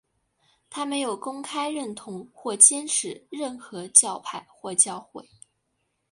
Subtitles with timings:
[0.67, 5.29] 他没有公开认同或坚持任何教派或教会。